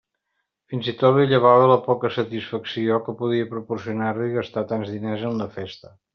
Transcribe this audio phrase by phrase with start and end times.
[0.73, 5.39] Fins i tot li llevava la poca satisfacció que podia proporcionar-li gastar tants diners en
[5.45, 5.95] la festa.